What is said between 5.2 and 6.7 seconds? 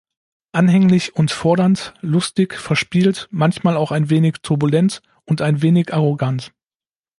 und ein wenig arrogant.